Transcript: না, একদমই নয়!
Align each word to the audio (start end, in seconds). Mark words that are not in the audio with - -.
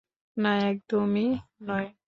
না, 0.37 0.51
একদমই 0.69 1.27
নয়! 1.61 1.87